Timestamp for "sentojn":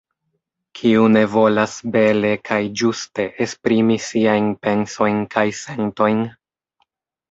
5.65-6.31